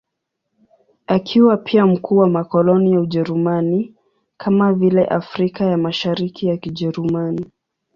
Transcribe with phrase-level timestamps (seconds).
[1.07, 3.93] Akiwa pia mkuu wa makoloni ya Ujerumani,
[4.37, 7.45] kama vile Afrika ya Mashariki ya Kijerumani.